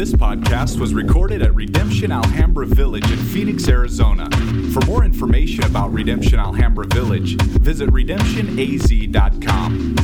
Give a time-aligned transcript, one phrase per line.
[0.00, 4.30] This podcast was recorded at Redemption Alhambra Village in Phoenix, Arizona.
[4.72, 9.94] For more information about Redemption Alhambra Village, visit redemptionaz.com.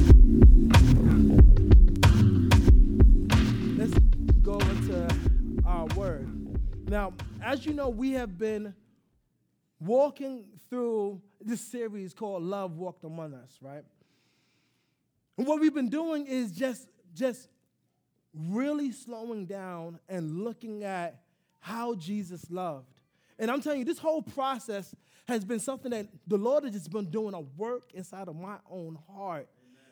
[3.78, 3.98] let's
[4.42, 5.08] go into
[5.64, 6.28] our word.
[6.90, 8.74] Now, as you know, we have been
[9.80, 13.84] walking through this series called Love Walked Among Us, right?
[15.38, 17.48] And what we've been doing is just, just
[18.36, 21.22] really slowing down and looking at
[21.60, 23.00] how Jesus loved.
[23.38, 24.94] And I'm telling you, this whole process
[25.26, 28.56] has been something that the Lord has just been doing a work inside of my
[28.70, 29.48] own heart.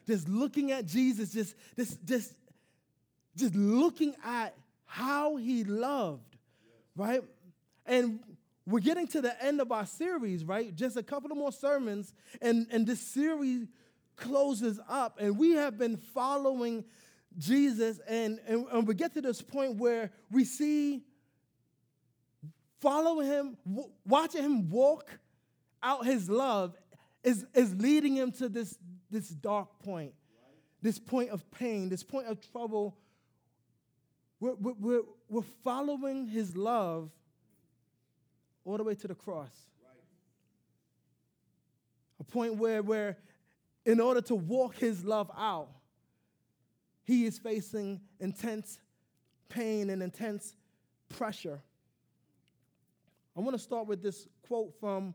[0.07, 2.35] Just looking at Jesus, just, just, just,
[3.37, 4.55] just looking at
[4.85, 6.37] how he loved,
[6.97, 7.23] right?
[7.87, 8.21] And
[8.67, 10.75] we're getting to the end of our series, right?
[10.75, 13.67] Just a couple of more sermons, and, and this series
[14.17, 15.19] closes up.
[15.21, 16.85] And we have been following
[17.39, 21.03] Jesus, and, and, and we get to this point where we see
[22.81, 25.19] following him, w- watching him walk
[25.83, 26.77] out his love
[27.23, 28.79] is, is leading him to this,
[29.11, 30.13] this dark point,
[30.83, 32.97] this point of pain, this point of trouble.
[34.39, 37.11] We're, we're, we're, following his love
[38.65, 39.53] all the way to the cross.
[42.21, 43.17] A point where, where,
[43.87, 45.69] in order to walk his love out,
[47.05, 48.79] he is facing intense
[49.49, 50.57] pain and intense
[51.09, 51.61] pressure.
[53.37, 55.15] I want to start with this quote from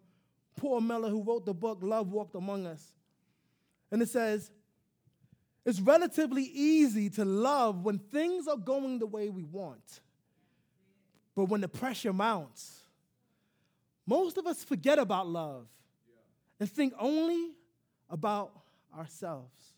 [0.55, 2.93] Paul Miller, who wrote the book Love Walked Among Us.
[3.91, 4.51] And it says,
[5.65, 10.01] It's relatively easy to love when things are going the way we want.
[11.35, 12.83] But when the pressure mounts,
[14.05, 15.67] most of us forget about love
[16.59, 17.51] and think only
[18.09, 18.51] about
[18.97, 19.68] ourselves.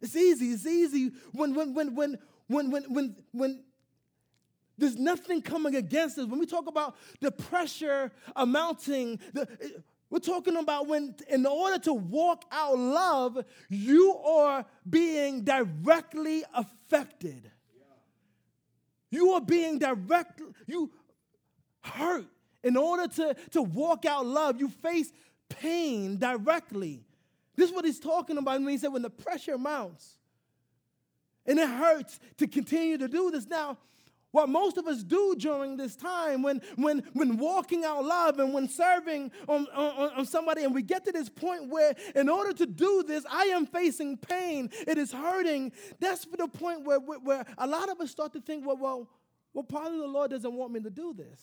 [0.00, 0.46] It's easy.
[0.50, 3.64] It's easy when, when, when, when, when, when, when, when
[4.76, 6.26] there's nothing coming against us.
[6.26, 9.48] When we talk about the pressure amounting, the,
[10.10, 13.38] we're talking about when, in order to walk out love,
[13.68, 17.50] you are being directly affected.
[19.10, 20.90] You are being directly, you
[21.82, 22.26] hurt.
[22.64, 25.12] In order to, to walk out love, you face
[25.48, 27.04] pain directly.
[27.56, 30.18] This is what he's talking about when he said when the pressure mounts.
[31.46, 33.46] And it hurts to continue to do this.
[33.46, 33.78] Now,
[34.30, 38.52] what most of us do during this time when, when, when walking out love and
[38.52, 42.52] when serving on, on, on somebody, and we get to this point where, in order
[42.52, 45.70] to do this, I am facing pain, it is hurting.
[46.00, 49.08] That's the point where, where, where a lot of us start to think, well, well,
[49.52, 51.40] well, probably the Lord doesn't want me to do this.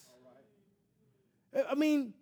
[1.69, 2.13] I mean,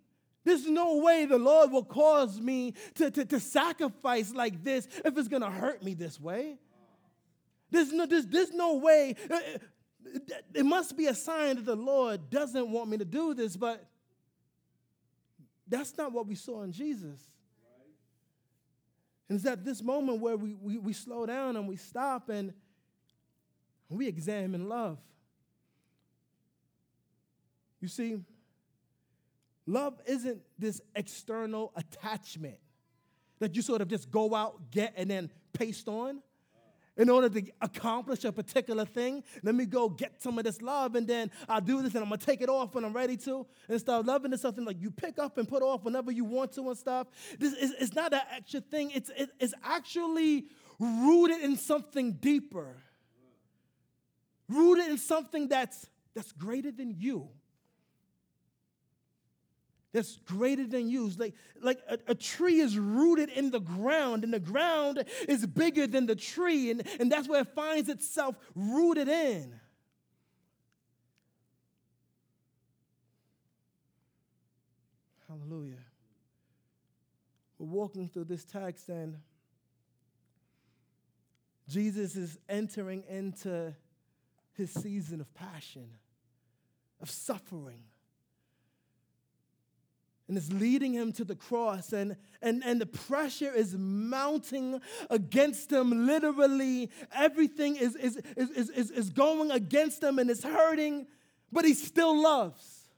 [0.44, 5.16] there's no way the Lord will cause me to, to, to sacrifice like this if
[5.16, 6.58] it's going to hurt me this way.
[7.70, 9.16] There's no, there's, there's no way.
[9.30, 9.38] uh,
[10.54, 13.86] It must be a sign that the Lord doesn't want me to do this, but
[15.68, 17.20] that's not what we saw in Jesus.
[19.28, 22.52] And it's at this moment where we, we, we slow down and we stop and
[23.88, 24.98] we examine love.
[27.80, 28.18] You see,
[29.66, 32.58] love isn't this external attachment
[33.40, 36.22] that you sort of just go out, get, and then paste on.
[36.96, 40.96] In order to accomplish a particular thing, let me go get some of this love,
[40.96, 43.46] and then I'll do this, and I'm gonna take it off when I'm ready to,
[43.68, 46.52] and start Loving is something like you pick up and put off whenever you want
[46.52, 47.06] to, and stuff.
[47.38, 48.90] This is it's not an extra thing.
[48.90, 50.46] It's it, it's actually
[50.78, 52.76] rooted in something deeper,
[54.48, 57.30] rooted in something that's that's greater than you
[59.92, 61.10] that's greater than you.
[61.18, 65.86] Like, like a, a, tree is rooted in the ground, and the ground is bigger
[65.86, 69.58] than the tree, and, and that's where it finds itself rooted in.
[75.28, 75.84] Hallelujah.
[77.58, 79.16] We're walking through this text, and
[81.68, 83.74] Jesus is entering into
[84.52, 85.88] his season of passion,
[87.00, 87.82] of suffering
[90.30, 94.80] and it's leading him to the cross and, and, and the pressure is mounting
[95.10, 96.88] against him literally.
[97.12, 101.08] Everything is, is, is, is, is going against him and it's hurting
[101.50, 102.88] but he still loves.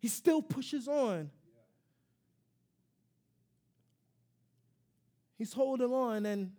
[0.00, 1.30] He still pushes on.
[5.38, 6.52] He's holding on and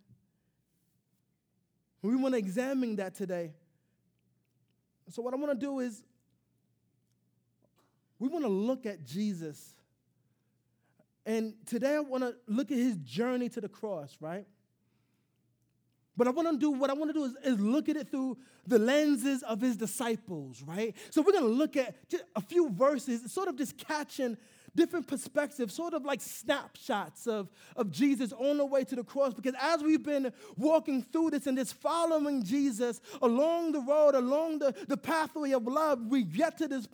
[2.02, 3.52] we want to examine that today.
[5.12, 6.02] So what i want to do is
[8.18, 9.81] we want to look at jesus
[11.26, 14.46] and today I want to look at his journey to the cross, right?
[16.18, 18.10] But I want to do what I want to do is, is, look at it
[18.10, 18.38] through
[18.68, 20.96] the lenses of his disciples, right?
[21.10, 21.96] So we're going to look at
[22.36, 24.38] a few verses, sort of just catching
[24.76, 29.34] different perspectives, sort of like snapshots of, of Jesus on the way to the cross.
[29.34, 34.60] Because as we've been walking through this and just following Jesus along the road, along
[34.60, 36.88] the, the pathway of love, we get to this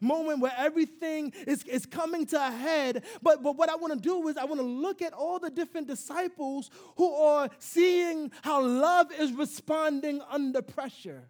[0.00, 3.04] moment where everything is, is coming to a head.
[3.22, 5.50] But, but what I want to do is I want to look at all the
[5.50, 11.24] different disciples who are seeing how love is responding under pressure.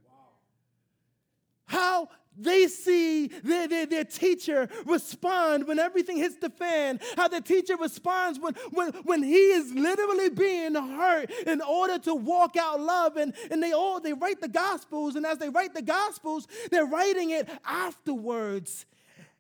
[1.67, 7.41] How they see their, their, their teacher respond when everything hits the fan, how the
[7.41, 12.81] teacher responds when, when, when he is literally being hurt in order to walk out
[12.81, 13.17] love.
[13.17, 16.87] And, and they all they write the gospels, and as they write the gospels, they're
[16.87, 18.87] writing it afterwards.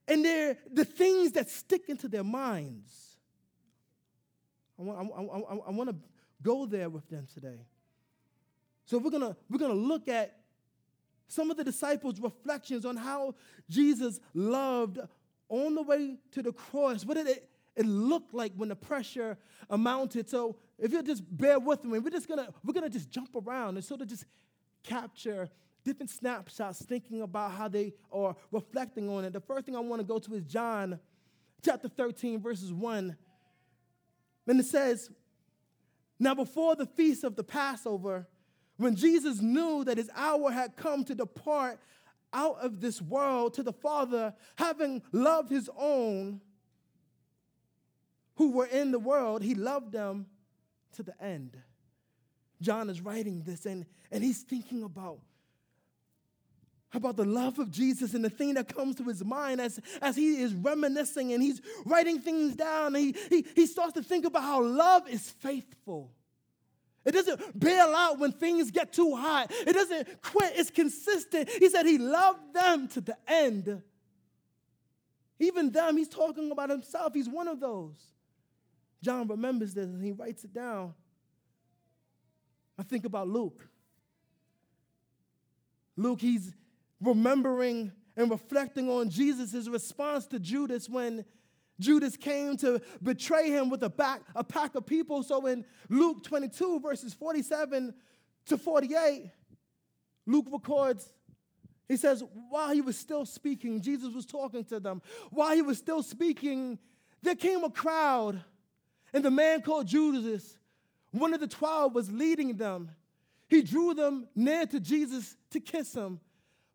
[0.08, 3.16] And they're the things that stick into their minds.
[4.78, 5.96] I want, I, I, I want to
[6.42, 7.66] go there with them today.
[8.84, 10.36] So we're gonna we're gonna look at
[11.28, 13.34] some of the disciples' reflections on how
[13.68, 14.98] Jesus loved
[15.48, 17.04] on the way to the cross.
[17.04, 19.36] What did it, it look like when the pressure
[19.68, 20.28] amounted?
[20.28, 23.76] So if you'll just bear with me, we're just gonna we're gonna just jump around
[23.76, 24.24] and sort of just
[24.82, 25.48] capture
[25.84, 29.32] different snapshots, thinking about how they are reflecting on it.
[29.32, 30.98] The first thing I want to go to is John
[31.64, 33.16] chapter 13, verses 1.
[34.48, 35.10] And it says,
[36.18, 38.26] Now before the feast of the Passover,
[38.76, 41.78] when Jesus knew that his hour had come to depart
[42.32, 46.40] out of this world to the Father, having loved his own
[48.36, 50.26] who were in the world, he loved them
[50.96, 51.56] to the end.
[52.60, 55.18] John is writing this and, and he's thinking about,
[56.92, 60.16] about the love of Jesus and the thing that comes to his mind as, as
[60.16, 62.94] he is reminiscing and he's writing things down.
[62.94, 66.10] He, he, he starts to think about how love is faithful.
[67.06, 69.50] It doesn't bail out when things get too hot.
[69.50, 70.54] It doesn't quit.
[70.56, 71.48] It's consistent.
[71.48, 73.80] He said he loved them to the end.
[75.38, 77.14] Even them, he's talking about himself.
[77.14, 77.94] He's one of those.
[79.02, 80.94] John remembers this and he writes it down.
[82.76, 83.68] I think about Luke.
[85.96, 86.52] Luke, he's
[87.00, 91.24] remembering and reflecting on Jesus' response to Judas when
[91.78, 95.22] Judas came to betray him with a, back, a pack of people.
[95.22, 97.94] So in Luke 22, verses 47
[98.46, 99.30] to 48,
[100.26, 101.12] Luke records,
[101.88, 105.02] he says, while he was still speaking, Jesus was talking to them.
[105.30, 106.78] While he was still speaking,
[107.22, 108.42] there came a crowd,
[109.12, 110.58] and the man called Judas,
[111.12, 112.90] one of the twelve, was leading them.
[113.48, 116.20] He drew them near to Jesus to kiss him.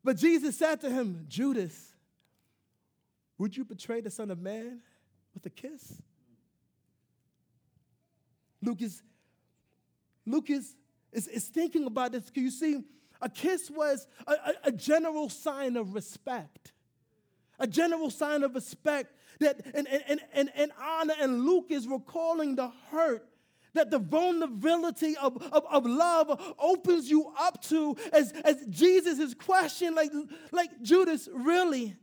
[0.03, 1.92] But Jesus said to him, Judas,
[3.38, 4.81] would you betray the Son of Man
[5.33, 6.01] with a kiss.
[8.62, 9.01] Luke is,
[10.25, 10.75] Luke is,
[11.12, 12.24] is, is thinking about this.
[12.33, 12.83] You see,
[13.22, 16.74] a kiss was a, a, a general sign of respect.
[17.60, 21.13] A general sign of respect that and, and, and, and honor.
[21.19, 23.27] And Luke is recalling the hurt
[23.74, 29.34] that the vulnerability of, of, of, love opens you up to as, as Jesus is
[29.34, 30.12] questioning, like,
[30.51, 31.95] like Judas, really?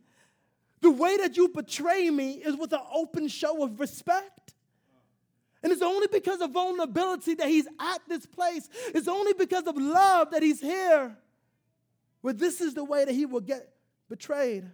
[0.80, 4.54] The way that you betray me is with an open show of respect.
[5.62, 8.68] And it's only because of vulnerability that he's at this place.
[8.94, 11.16] It's only because of love that he's here.
[12.22, 13.68] But this is the way that he will get
[14.08, 14.70] betrayed.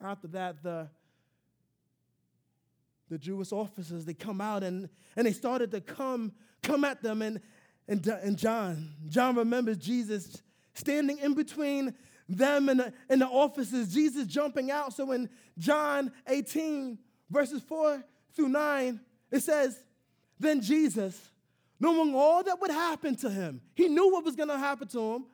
[0.00, 0.88] After that, the,
[3.10, 7.20] the Jewish officers, they come out and, and they started to come, come at them.
[7.20, 7.40] And,
[7.86, 10.42] and, and John, John remembers Jesus
[10.74, 11.94] standing in between
[12.28, 14.92] them in the, in the offices, Jesus jumping out.
[14.92, 15.28] So in
[15.58, 16.98] John 18,
[17.30, 18.02] verses 4
[18.34, 19.00] through 9,
[19.30, 19.78] it says,
[20.38, 21.20] Then Jesus,
[21.78, 25.14] knowing all that would happen to him, he knew what was going to happen to
[25.14, 25.26] him,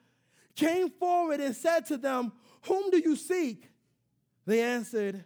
[0.56, 2.32] came forward and said to them,
[2.62, 3.68] Whom do you seek?
[4.47, 5.25] They answered,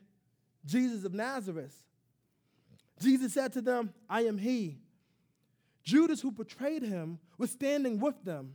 [0.64, 1.76] Jesus of Nazareth.
[3.00, 4.78] Jesus said to them, I am he.
[5.82, 8.54] Judas, who betrayed him, was standing with them.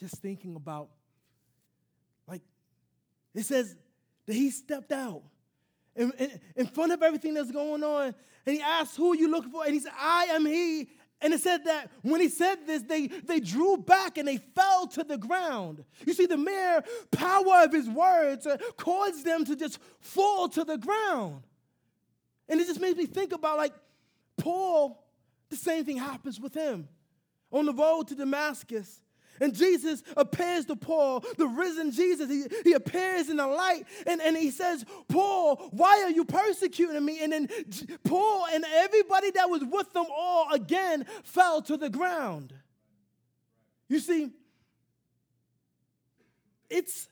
[0.00, 0.88] Just thinking about,
[2.26, 2.42] like,
[3.34, 3.76] it says
[4.26, 5.22] that he stepped out
[5.94, 8.14] in, in, in front of everything that's going on.
[8.46, 9.64] And he asked, Who are you looking for?
[9.64, 10.88] And he said, I am he.
[11.20, 14.86] And it said that when he said this, they, they drew back and they fell
[14.88, 15.84] to the ground.
[16.06, 20.64] You see, the mere power of his words uh, caused them to just fall to
[20.64, 21.42] the ground.
[22.48, 23.74] And it just makes me think about like
[24.38, 25.04] Paul,
[25.50, 26.88] the same thing happens with him.
[27.52, 29.00] On the road to Damascus,
[29.40, 32.30] and Jesus appears to Paul, the risen Jesus.
[32.30, 37.04] He, he appears in the light and, and he says, Paul, why are you persecuting
[37.04, 37.22] me?
[37.22, 37.48] And then
[38.04, 42.54] Paul and everybody that was with them all again fell to the ground.
[43.88, 44.30] You see,
[46.68, 47.08] it's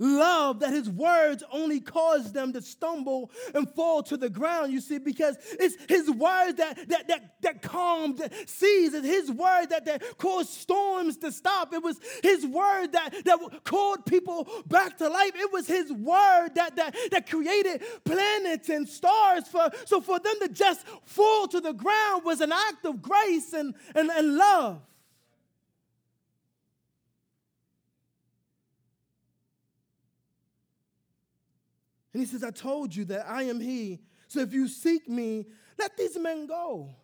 [0.00, 4.80] love that his words only cause them to stumble and fall to the ground, you
[4.80, 9.84] see, because it's his words that that that, that calmed seas, it's his word that,
[9.84, 11.72] that caused storms to stop.
[11.72, 15.32] It was his word that, that called people back to life.
[15.34, 19.46] It was his word that, that, that created planets and stars.
[19.48, 23.52] For, so for them to just fall to the ground was an act of grace
[23.52, 24.82] and, and, and love.
[32.12, 34.00] And he says, I told you that I am he.
[34.28, 35.46] So if you seek me,
[35.78, 36.94] let these men go.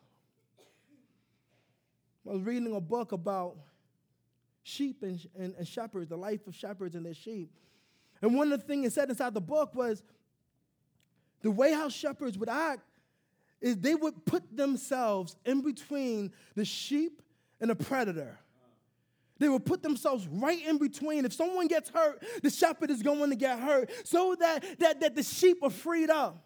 [2.29, 3.57] I was reading a book about
[4.63, 7.51] sheep and, and, and shepherds, the life of shepherds and their sheep.
[8.21, 10.03] And one of the things it said inside the book was
[11.43, 12.83] the way how shepherds would act
[13.61, 17.23] is they would put themselves in between the sheep
[17.61, 18.39] and the predator.
[19.39, 21.25] They will put themselves right in between.
[21.25, 25.15] If someone gets hurt, the shepherd is going to get hurt so that, that, that
[25.15, 26.43] the sheep are freed up.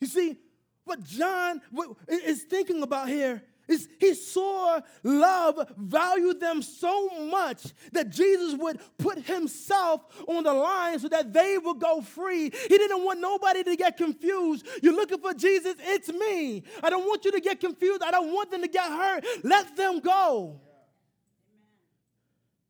[0.00, 0.36] You see,
[0.84, 1.60] what John
[2.08, 8.78] is thinking about here is he saw love value them so much that Jesus would
[8.98, 12.50] put himself on the line so that they would go free.
[12.50, 14.66] He didn't want nobody to get confused.
[14.82, 16.62] You're looking for Jesus, it's me.
[16.82, 18.02] I don't want you to get confused.
[18.02, 19.24] I don't want them to get hurt.
[19.42, 20.60] Let them go.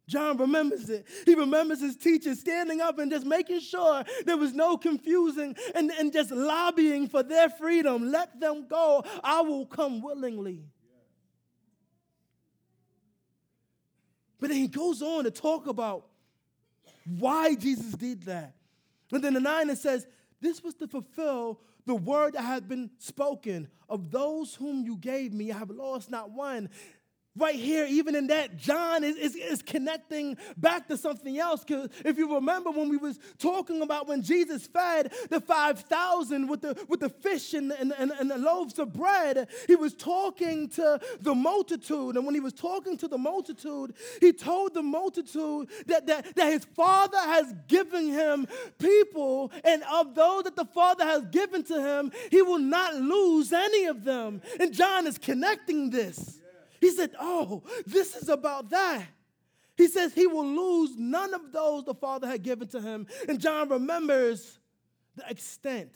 [0.07, 1.07] John remembers it.
[1.25, 5.91] He remembers his teacher standing up and just making sure there was no confusing and,
[5.93, 8.11] and just lobbying for their freedom.
[8.11, 9.03] Let them go.
[9.23, 10.65] I will come willingly.
[14.41, 16.07] But then he goes on to talk about
[17.07, 18.55] why Jesus did that.
[19.11, 20.07] And then the nine it says,
[20.41, 25.33] This was to fulfill the word that had been spoken of those whom you gave
[25.33, 25.51] me.
[25.51, 26.69] I have lost not one
[27.37, 31.65] right here, even in that, John is, is, is connecting back to something else.
[31.65, 36.61] Because if you remember when we was talking about when Jesus fed the 5,000 with
[36.61, 40.69] the, with the fish and, and, and, and the loaves of bread, he was talking
[40.71, 42.17] to the multitude.
[42.17, 46.53] And when he was talking to the multitude, he told the multitude that, that, that
[46.53, 48.47] his Father has given him
[48.79, 53.53] people, and of those that the Father has given to him, he will not lose
[53.53, 54.41] any of them.
[54.61, 56.41] And John is connecting this.
[56.85, 59.07] He said, Oh, this is about that.
[59.75, 63.07] He says he will lose none of those the Father had given to him.
[63.27, 64.59] And John remembers
[65.17, 65.93] the extent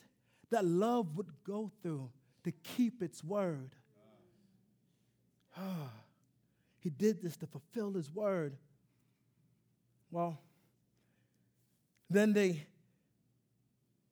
[0.49, 2.09] that love would go through
[2.45, 3.77] to keep its word.
[5.59, 5.93] Ah,
[6.79, 8.57] he did this to fulfill his word.
[10.11, 10.41] Well,
[12.09, 12.67] then they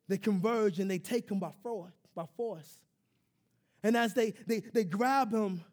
[0.09, 2.81] they converge and they take him by force, by force.
[3.83, 5.65] And as they, they, they grab him,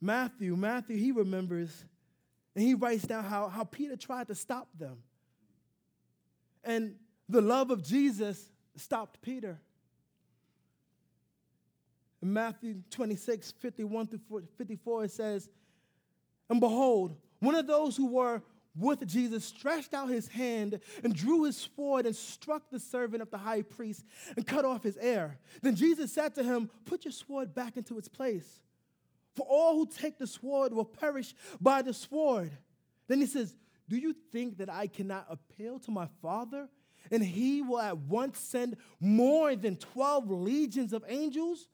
[0.00, 1.84] Matthew, Matthew, he remembers
[2.54, 4.98] and he writes down how, how Peter tried to stop them.
[6.64, 6.96] And
[7.28, 9.60] the love of Jesus stopped Peter.
[12.20, 15.48] In Matthew 26, 51 through 54, it says,
[16.50, 18.42] And behold, one of those who were
[18.76, 23.30] with Jesus stretched out his hand and drew his sword and struck the servant of
[23.30, 24.04] the high priest
[24.36, 25.38] and cut off his ear.
[25.62, 28.60] Then Jesus said to him, Put your sword back into its place.
[29.36, 32.50] For all who take the sword will perish by the sword.
[33.06, 33.54] Then he says,
[33.88, 36.68] Do you think that I cannot appeal to my Father?
[37.10, 41.68] And he will at once send more than 12 legions of angels?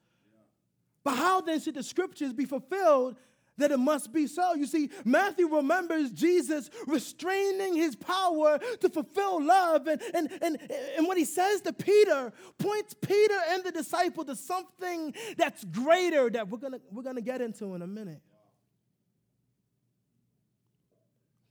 [1.03, 3.17] But how then should the scriptures be fulfilled
[3.59, 4.55] that it must be so.
[4.55, 9.87] You see, Matthew remembers Jesus restraining his power to fulfill love.
[9.87, 10.59] And, and, and,
[10.97, 16.31] and what he says to Peter points Peter and the disciple to something that's greater
[16.31, 18.21] that we're going we're gonna get into in a minute.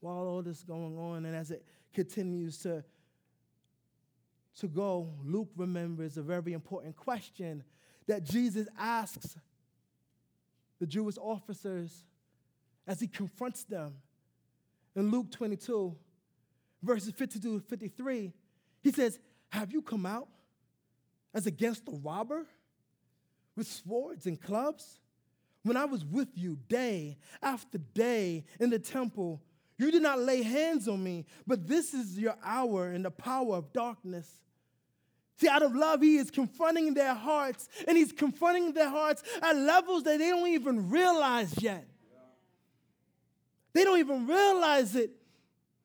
[0.02, 2.84] While all this is going on, and as it continues to,
[4.60, 7.64] to go, Luke remembers a very important question
[8.08, 9.38] that Jesus asks
[10.80, 12.06] the Jewish officers
[12.88, 13.96] as he confronts them.
[14.96, 15.96] In Luke 22,
[16.82, 18.32] verses 52 to 53,
[18.82, 20.28] he says, Have you come out
[21.34, 22.46] as against a robber
[23.56, 25.00] with swords and clubs?
[25.64, 29.42] When I was with you day after day in the temple,
[29.78, 33.56] you did not lay hands on me, but this is your hour in the power
[33.56, 34.30] of darkness.
[35.38, 39.56] See, out of love, he is confronting their hearts, and he's confronting their hearts at
[39.56, 41.88] levels that they don't even realize yet.
[43.74, 45.12] They don't even realize it.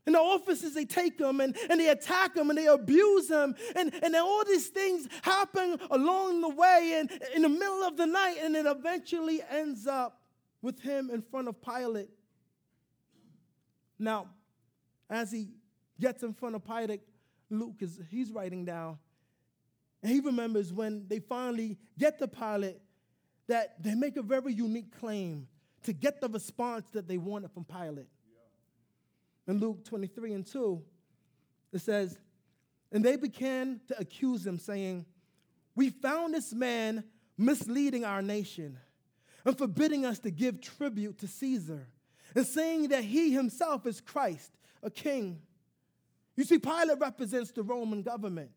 [0.07, 3.55] In the offices, they take them and, and they attack them and they abuse them.
[3.77, 8.07] And, and all these things happen along the way and in the middle of the
[8.07, 8.37] night.
[8.43, 10.23] And it eventually ends up
[10.63, 12.09] with him in front of Pilate.
[13.99, 14.29] Now,
[15.11, 15.51] as he
[16.01, 17.03] gets in front of Pilate,
[17.51, 18.99] Luke is he's writing down.
[20.03, 22.81] And he remembers when they finally get the Pilate
[23.49, 25.49] that they make a very unique claim
[25.85, 28.09] to get the response that they wanted from Pilate
[29.49, 30.81] in Luke 23 and 2,
[31.73, 32.19] it says,
[32.93, 35.07] And they began to accuse him, saying,
[35.75, 37.03] We found this man
[37.37, 38.79] misleading our nation
[39.45, 41.89] and forbidding us to give tribute to Caesar,
[42.35, 44.53] and saying that he himself is Christ,
[44.83, 45.41] a king.
[46.37, 48.51] You see, Pilate represents the Roman government.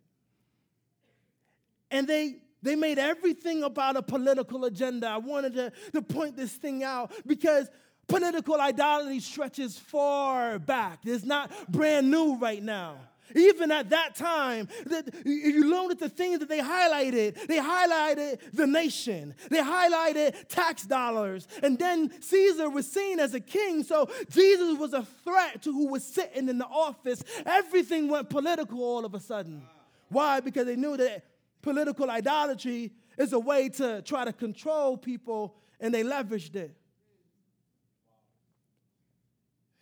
[1.91, 5.07] And they they made everything about a political agenda.
[5.07, 7.67] I wanted to, to point this thing out because
[8.11, 10.99] Political idolatry stretches far back.
[11.05, 12.97] It's not brand new right now.
[13.33, 18.39] Even at that time, if you look at the things that they highlighted, they highlighted
[18.51, 24.09] the nation, they highlighted tax dollars, and then Caesar was seen as a king, so
[24.29, 27.23] Jesus was a threat to who was sitting in the office.
[27.45, 29.61] Everything went political all of a sudden.
[30.09, 30.41] Why?
[30.41, 31.23] Because they knew that
[31.61, 36.75] political idolatry is a way to try to control people, and they leveraged it.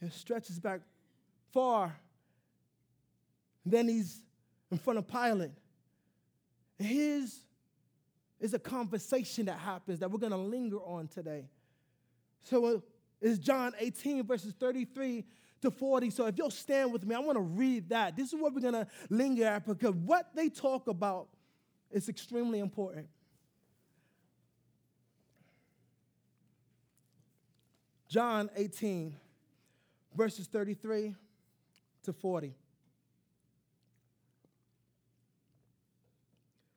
[0.01, 0.81] It stretches back
[1.51, 1.95] far.
[3.65, 4.21] then he's
[4.71, 5.51] in front of Pilate.
[6.77, 7.41] His
[8.39, 11.45] is a conversation that happens that we're going to linger on today.
[12.43, 12.79] So uh,
[13.21, 15.25] it's John 18, verses 33
[15.61, 16.09] to 40.
[16.09, 18.15] So if you'll stand with me, I want to read that.
[18.15, 21.27] This is what we're going to linger at because what they talk about
[21.91, 23.07] is extremely important.
[28.07, 29.15] John 18,
[30.15, 31.15] verses 33
[32.03, 32.55] to 40.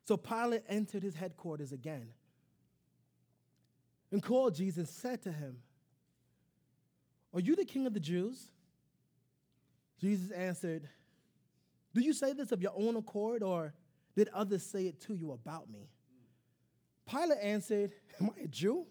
[0.05, 2.09] So Pilate entered his headquarters again
[4.11, 5.57] and called Jesus and said to him,
[7.33, 8.49] Are you the king of the Jews?
[9.99, 10.87] Jesus answered,
[11.95, 13.73] Do you say this of your own accord, or
[14.15, 15.89] did others say it to you about me?
[17.09, 18.85] Pilate answered, Am I a Jew?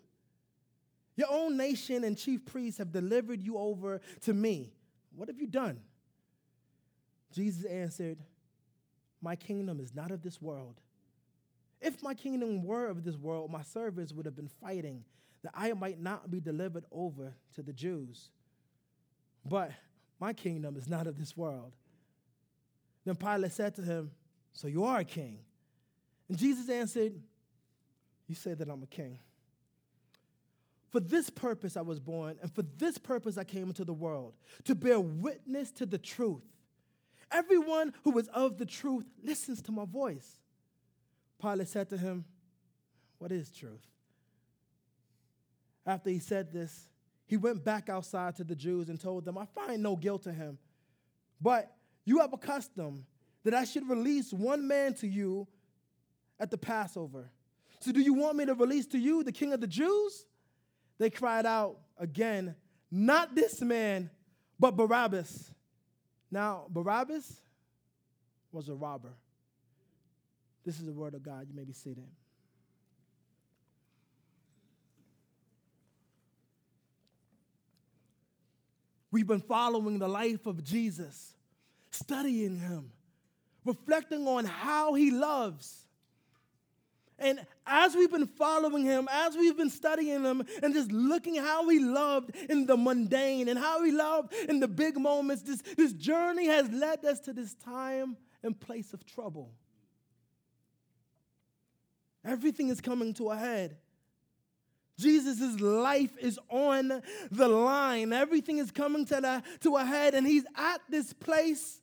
[1.17, 4.73] Your own nation and chief priests have delivered you over to me.
[5.15, 5.81] What have you done?
[7.33, 8.19] Jesus answered,
[9.21, 10.81] My kingdom is not of this world.
[11.81, 15.05] If my kingdom were of this world, my servants would have been fighting
[15.43, 18.31] that I might not be delivered over to the Jews.
[19.45, 19.73] But
[20.21, 21.73] my kingdom is not of this world.
[23.05, 24.13] Then Pilate said to him,
[24.53, 25.39] So you are a king?
[26.29, 27.15] And Jesus answered,
[28.27, 29.19] You say that I'm a king.
[30.91, 34.35] For this purpose I was born, and for this purpose I came into the world,
[34.65, 36.43] to bear witness to the truth.
[37.31, 40.39] Everyone who is of the truth listens to my voice.
[41.41, 42.27] Pilate said to him,
[43.19, 43.87] What is truth?
[45.87, 46.89] After he said this,
[47.27, 50.35] he went back outside to the Jews and told them, I find no guilt in
[50.35, 50.59] him.
[51.41, 53.07] But you have a custom
[53.45, 55.47] that I should release one man to you
[56.39, 57.31] at the Passover.
[57.81, 60.27] So do you want me to release to you the king of the Jews?
[61.03, 62.55] they cried out again,
[62.91, 64.09] Not this man,
[64.59, 65.51] but Barabbas.
[66.31, 67.41] Now, Barabbas
[68.53, 69.13] was a robber.
[70.65, 71.49] This is the word of God.
[71.49, 72.07] You may be seated.
[79.11, 81.35] We've been following the life of Jesus,
[81.91, 82.93] studying him,
[83.65, 85.83] reflecting on how he loves,
[87.23, 91.69] and as we've been following him, as we've been studying him, and just looking how
[91.69, 95.93] he loved in the mundane and how he loved in the big moments, this, this
[95.93, 99.53] journey has led us to this time and place of trouble.
[102.25, 103.77] Everything is coming to a head.
[104.99, 108.13] Jesus' life is on the line.
[108.13, 111.81] Everything is coming to, the, to a head, and he's at this place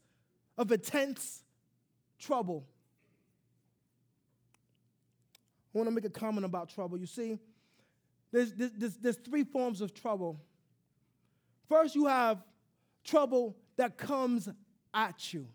[0.57, 1.43] of intense
[2.19, 2.67] trouble.
[5.73, 6.97] I want to make a comment about trouble.
[6.97, 7.37] You see,
[8.31, 10.39] there's, there's, there's three forms of trouble.
[11.67, 12.43] First, you have
[13.03, 14.49] trouble that comes
[14.93, 15.47] at you.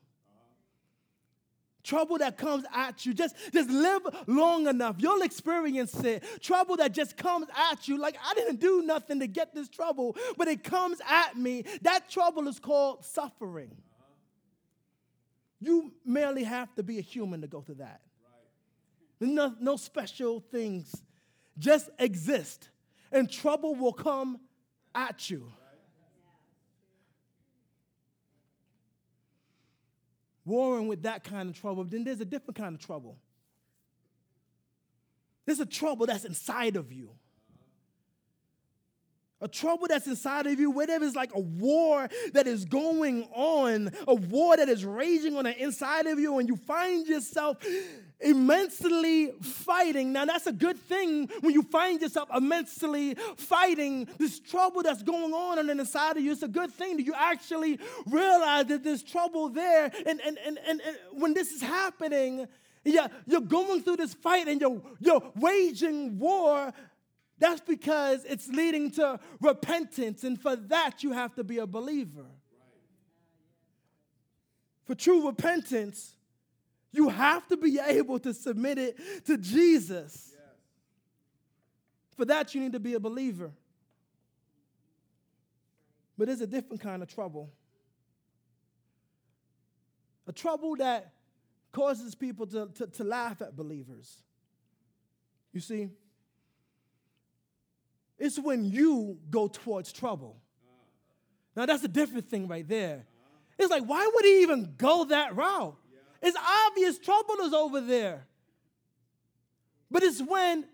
[1.83, 3.13] Trouble that comes at you.
[3.13, 4.97] Just, just live long enough.
[4.99, 6.25] You'll experience it.
[6.41, 7.99] Trouble that just comes at you.
[7.99, 11.65] Like, I didn't do nothing to get this trouble, but it comes at me.
[11.83, 13.77] That trouble is called suffering.
[15.65, 18.03] You merely have to be a human to go through that.
[19.21, 21.03] No, no special things.
[21.59, 22.69] Just exist.
[23.11, 24.41] And trouble will come
[24.95, 25.51] at you.
[30.45, 33.17] warring with that kind of trouble, then there's a different kind of trouble.
[35.47, 37.11] There's a trouble that's inside of you.
[39.45, 43.91] A trouble that's inside of you, whatever is like a war that is going on,
[44.09, 47.59] a war that is raging on the inside of you, and you find yourself
[48.21, 50.15] immensely fighting.
[50.15, 55.35] Now, that's a good thing when you find yourself immensely fighting this trouble that's going
[55.35, 56.33] on on the inside of you.
[56.33, 59.93] It's a good thing that you actually realize that there's trouble there.
[60.07, 62.49] And, and, and, and, and when this is happening,
[62.83, 66.73] yeah, you're going through this fight and you're, you're waging war.
[67.39, 70.25] That's because it's leading to repentance.
[70.25, 72.27] And for that, you have to be a believer.
[74.85, 76.15] For true repentance,
[76.93, 80.33] you have to be able to submit it to Jesus.
[82.17, 83.51] For that, you need to be a believer.
[86.17, 87.51] But there's a different kind of trouble.
[90.29, 91.13] A trouble that
[91.73, 94.23] causes people to, to, to laugh at believers.
[95.53, 95.89] You see,
[98.25, 100.37] it's when you go towards trouble.
[101.55, 103.05] Now, that's a different thing right there.
[103.59, 105.77] It's like, why would he even go that route?
[106.23, 108.27] It's obvious trouble is over there.
[109.91, 110.65] But it's when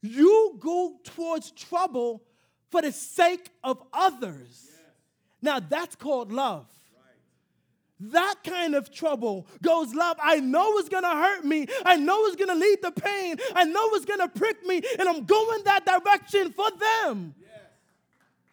[0.00, 2.22] you go towards trouble
[2.70, 4.70] for the sake of others.
[5.42, 6.66] Now that's called love.
[7.98, 8.12] Right.
[8.12, 10.16] That kind of trouble goes love.
[10.22, 11.66] I know it's gonna hurt me.
[11.84, 13.36] I know it's gonna lead to pain.
[13.54, 17.34] I know it's gonna prick me, and I'm going that direction for them.
[17.40, 17.50] Yes.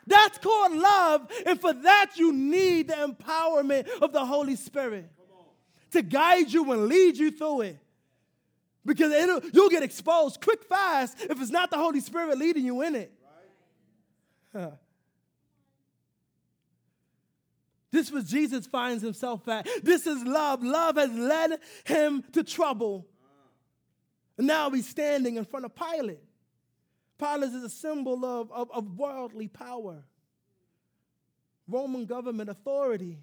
[0.08, 5.10] That's called love, and for that you need the empowerment of the Holy Spirit
[5.92, 7.80] to guide you and lead you through it.
[8.86, 9.14] Because
[9.54, 13.14] you'll get exposed quick, fast if it's not the Holy Spirit leading you in it.
[14.52, 14.72] Huh.
[17.94, 19.68] This was Jesus finds himself at.
[19.84, 20.64] This is love.
[20.64, 23.06] Love has led him to trouble.
[24.36, 26.18] And now he's standing in front of Pilate.
[27.20, 30.04] Pilate is a symbol of, of, of worldly power,
[31.68, 33.20] Roman government authority,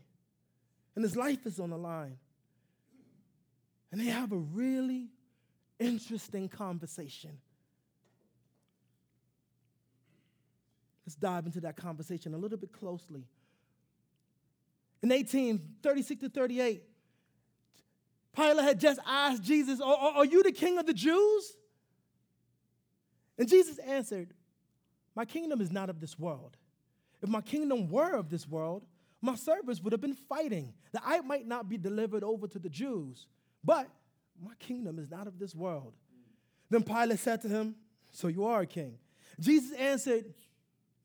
[0.94, 2.18] and his life is on the line.
[3.90, 5.08] And they have a really
[5.80, 7.38] interesting conversation.
[11.04, 13.24] Let's dive into that conversation a little bit closely.
[15.02, 16.82] In 1836 to 38,
[18.34, 21.56] Pilate had just asked Jesus, are, are you the king of the Jews?
[23.38, 24.34] And Jesus answered,
[25.16, 26.56] My kingdom is not of this world.
[27.22, 28.84] If my kingdom were of this world,
[29.22, 32.68] my servants would have been fighting that I might not be delivered over to the
[32.68, 33.26] Jews.
[33.62, 33.88] But
[34.42, 35.92] my kingdom is not of this world.
[36.70, 37.74] Then Pilate said to him,
[38.12, 38.98] So you are a king.
[39.38, 40.32] Jesus answered,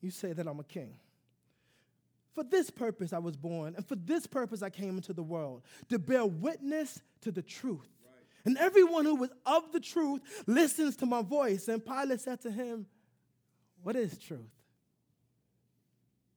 [0.02, 0.96] You say that I'm a king.
[2.36, 5.64] For this purpose I was born, and for this purpose I came into the world,
[5.90, 7.88] to bear witness to the truth.
[8.44, 11.68] And everyone who was of the truth listens to my voice.
[11.68, 12.86] And Pilate said to him,
[13.82, 14.42] What is truth?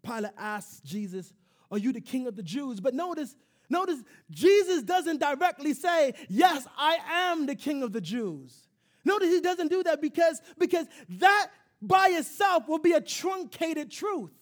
[0.02, 1.34] Pilate asked Jesus,
[1.70, 2.80] Are you the king of the Jews?
[2.80, 3.36] But notice,
[3.70, 8.68] Notice Jesus doesn't directly say, Yes, I am the king of the Jews.
[9.04, 11.48] Notice he doesn't do that because, because that
[11.80, 14.32] by itself will be a truncated truth.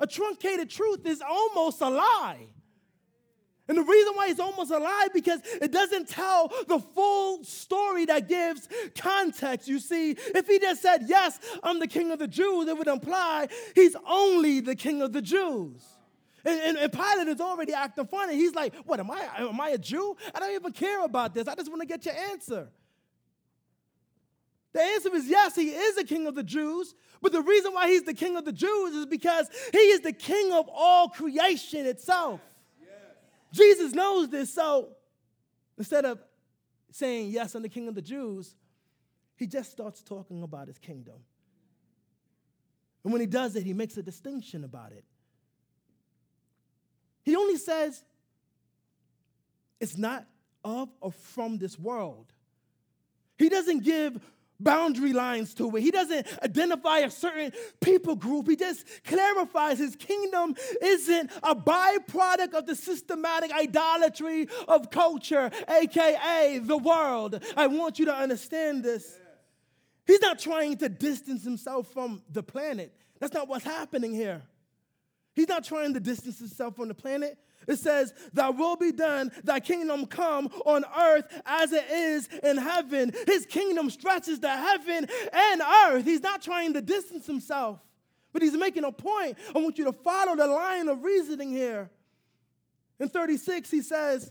[0.00, 2.48] A truncated truth is almost a lie.
[3.68, 8.04] And the reason why it's almost a lie because it doesn't tell the full story
[8.06, 9.68] that gives context.
[9.68, 12.88] You see, if he just said, Yes, I'm the king of the Jews, it would
[12.88, 15.82] imply he's only the king of the Jews.
[16.44, 18.34] And, and, and, Pilate is already acting funny.
[18.34, 20.16] He's like, What, am I, am I a Jew?
[20.34, 21.46] I don't even care about this.
[21.46, 22.68] I just want to get your answer.
[24.72, 26.94] The answer is yes, he is the king of the Jews.
[27.20, 30.12] But the reason why he's the king of the Jews is because he is the
[30.12, 32.40] king of all creation itself.
[32.80, 32.90] Yes.
[33.52, 34.52] Jesus knows this.
[34.52, 34.88] So
[35.78, 36.20] instead of
[36.90, 38.56] saying, Yes, I'm the king of the Jews,
[39.36, 41.16] he just starts talking about his kingdom.
[43.04, 45.04] And when he does it, he makes a distinction about it.
[47.24, 48.02] He only says
[49.80, 50.26] it's not
[50.64, 52.32] of or from this world.
[53.36, 54.20] He doesn't give
[54.62, 55.80] boundary lines to it.
[55.80, 58.48] He doesn't identify a certain people group.
[58.48, 66.58] He just clarifies his kingdom isn't a byproduct of the systematic idolatry of culture, aka
[66.58, 67.42] the world.
[67.56, 69.18] I want you to understand this.
[70.06, 72.92] He's not trying to distance himself from the planet.
[73.20, 74.42] That's not what's happening here.
[75.34, 77.38] He's not trying to distance himself from the planet.
[77.66, 82.56] It says, Thy will be done, thy kingdom come on earth as it is in
[82.56, 83.12] heaven.
[83.26, 86.04] His kingdom stretches to heaven and earth.
[86.04, 87.80] He's not trying to distance himself,
[88.32, 89.38] but he's making a point.
[89.54, 91.90] I want you to follow the line of reasoning here.
[92.98, 94.30] In 36, he says,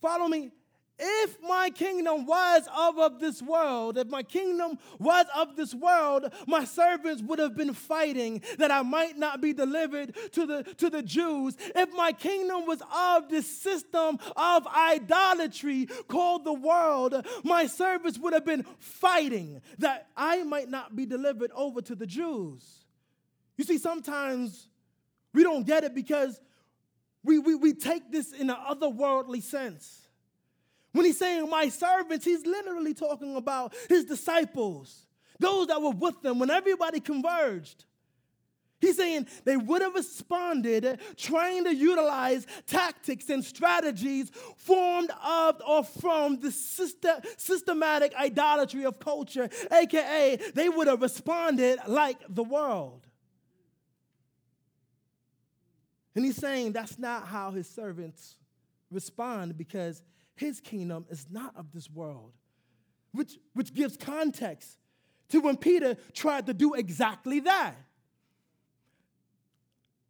[0.00, 0.50] Follow me
[1.00, 6.64] if my kingdom was of, this world, if my kingdom was of this world, my
[6.64, 11.02] servants would have been fighting that I might not be delivered to the, to the
[11.02, 11.56] Jews.
[11.74, 18.32] If my kingdom was of this system of idolatry called the world, my servants would
[18.32, 22.64] have been fighting that I might not be delivered over to the Jews.
[23.56, 24.68] You see, sometimes
[25.32, 26.40] we don't get it because
[27.22, 29.99] we, we, we take this in an otherworldly sense.
[30.92, 35.06] When he's saying my servants, he's literally talking about his disciples,
[35.38, 37.84] those that were with them when everybody converged.
[38.80, 45.84] He's saying they would have responded trying to utilize tactics and strategies formed of or
[45.84, 53.06] from the systematic idolatry of culture, aka they would have responded like the world.
[56.14, 58.36] And he's saying that's not how his servants
[58.90, 60.02] respond because
[60.40, 62.32] his kingdom is not of this world,
[63.12, 64.78] which, which gives context
[65.28, 67.74] to when Peter tried to do exactly that.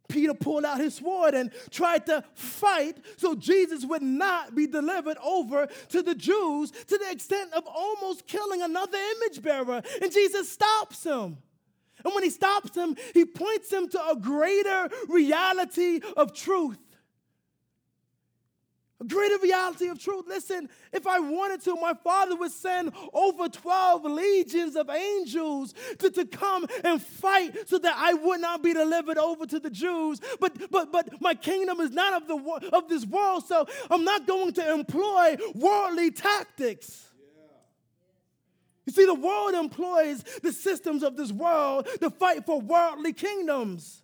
[0.07, 5.17] Peter pulled out his sword and tried to fight so Jesus would not be delivered
[5.21, 9.81] over to the Jews to the extent of almost killing another image bearer.
[10.01, 11.37] And Jesus stops him.
[12.03, 16.79] And when he stops him, he points him to a greater reality of truth
[19.07, 20.25] greater reality of truth.
[20.27, 26.09] Listen, if I wanted to, my father would send over 12 legions of angels to,
[26.11, 30.19] to come and fight so that I would not be delivered over to the Jews.
[30.39, 34.27] But but but my kingdom is not of the of this world, so I'm not
[34.27, 37.07] going to employ worldly tactics.
[38.85, 44.01] You see, the world employs the systems of this world to fight for worldly kingdoms.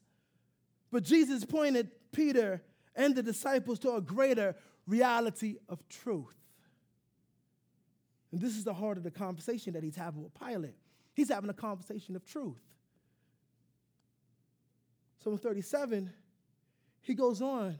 [0.91, 2.61] But Jesus pointed Peter
[2.95, 4.55] and the disciples to a greater
[4.87, 6.35] reality of truth.
[8.31, 10.75] And this is the heart of the conversation that he's having with Pilate.
[11.13, 12.61] He's having a conversation of truth.
[15.23, 16.11] So in 37,
[17.01, 17.77] he goes on.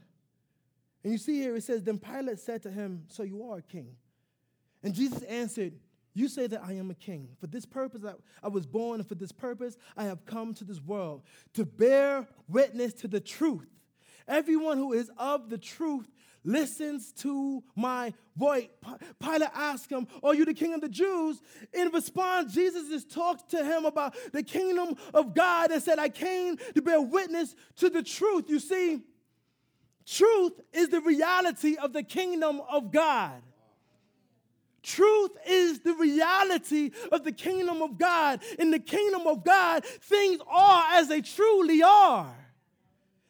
[1.04, 3.62] And you see here it says, Then Pilate said to him, So you are a
[3.62, 3.94] king.
[4.82, 5.74] And Jesus answered,
[6.14, 7.28] You say that I am a king.
[7.38, 10.64] For this purpose I, I was born, and for this purpose I have come to
[10.64, 11.22] this world,
[11.54, 13.68] to bear witness to the truth.
[14.26, 16.08] Everyone who is of the truth
[16.44, 18.68] listens to my voice.
[19.20, 21.40] Pilate asked him, Are you the king of the Jews?
[21.72, 26.08] In response, Jesus just talked to him about the kingdom of God and said, I
[26.08, 28.44] came to bear witness to the truth.
[28.48, 29.00] You see,
[30.06, 33.42] truth is the reality of the kingdom of God.
[34.82, 38.40] Truth is the reality of the kingdom of God.
[38.58, 42.34] In the kingdom of God, things are as they truly are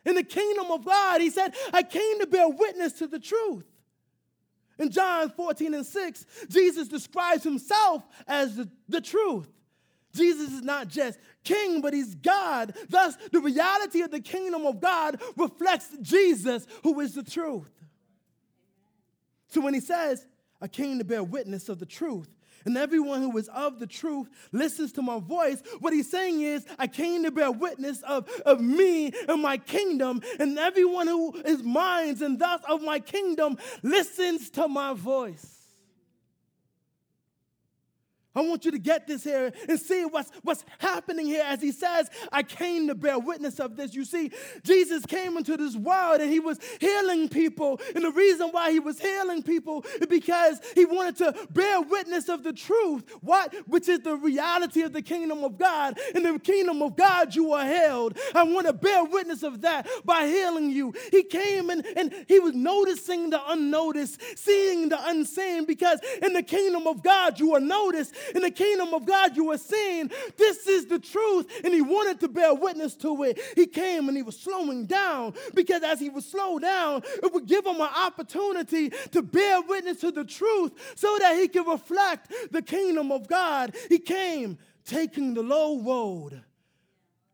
[0.04, 1.20] in the kingdom of God.
[1.20, 3.64] He said, I came to bear witness to the truth.
[4.78, 9.48] In John 14 and 6, Jesus describes himself as the, the truth.
[10.14, 12.74] Jesus is not just king, but he's God.
[12.88, 17.70] Thus, the reality of the kingdom of God reflects Jesus, who is the truth.
[19.48, 20.26] So when he says,
[20.60, 22.28] I came to bear witness of the truth,
[22.64, 25.62] and everyone who is of the truth listens to my voice.
[25.80, 30.22] What he's saying is, I came to bear witness of, of me and my kingdom,
[30.38, 35.57] and everyone who is mine and thus of my kingdom listens to my voice.
[38.38, 41.72] I want you to get this here and see what's, what's happening here as he
[41.72, 43.94] says, I came to bear witness of this.
[43.94, 44.30] You see,
[44.62, 47.80] Jesus came into this world and he was healing people.
[47.96, 52.28] And the reason why he was healing people is because he wanted to bear witness
[52.28, 53.52] of the truth, what?
[53.66, 55.98] Which is the reality of the kingdom of God.
[56.14, 58.16] In the kingdom of God, you are held.
[58.34, 60.94] I want to bear witness of that by healing you.
[61.10, 66.42] He came and, and he was noticing the unnoticed, seeing the unseen, because in the
[66.42, 70.66] kingdom of God, you are noticed In the kingdom of God, you were saying, This
[70.66, 71.46] is the truth.
[71.64, 73.40] And he wanted to bear witness to it.
[73.54, 77.46] He came and he was slowing down because as he would slow down, it would
[77.46, 82.32] give him an opportunity to bear witness to the truth so that he could reflect
[82.50, 83.74] the kingdom of God.
[83.88, 86.42] He came taking the low road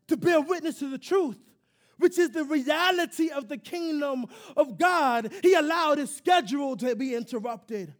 [0.08, 1.38] to bear witness to the truth
[1.98, 4.26] which is the reality of the kingdom
[4.56, 5.32] of God.
[5.42, 7.94] He allowed his schedule to be interrupted.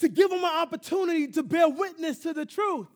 [0.00, 2.88] To give him an opportunity to bear witness to the truth,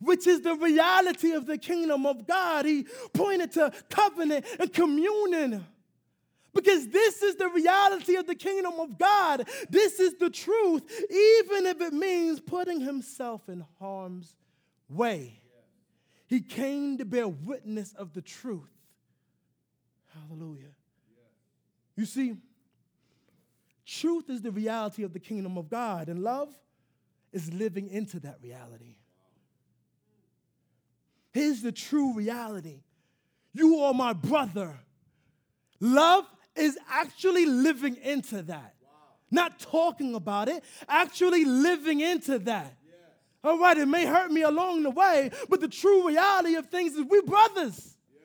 [0.00, 2.64] which is the reality of the kingdom of God.
[2.64, 5.64] He pointed to covenant and communion.
[6.54, 9.48] Because this is the reality of the kingdom of God.
[9.70, 14.36] This is the truth, even if it means putting himself in harm's
[14.88, 15.40] way.
[16.26, 18.68] He came to bear witness of the truth.
[20.14, 20.72] Hallelujah.
[21.96, 22.36] You see,
[24.00, 26.48] truth is the reality of the kingdom of God, and love
[27.32, 28.96] is living into that reality.
[31.32, 32.80] Here's the true reality
[33.54, 34.78] you are my brother.
[35.80, 36.24] Love
[36.54, 38.74] is actually living into that.
[38.82, 38.90] Wow.
[39.30, 42.76] Not talking about it, actually living into that.
[43.44, 46.94] All right, it may hurt me along the way, but the true reality of things
[46.94, 47.96] is we're brothers.
[48.14, 48.20] Yeah.